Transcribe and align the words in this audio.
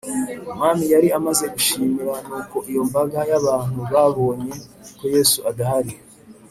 Umwami 0.49 0.85
yari 0.93 1.07
amaze 1.17 1.45
gushimira 1.53 2.13
Nuko 2.27 2.57
iyo 2.69 2.81
mbaga 2.89 3.19
y 3.31 3.33
abantu 3.39 3.79
babonye 3.93 4.51
ko 4.97 5.03
Yesu 5.13 5.39
adahari 5.51 5.93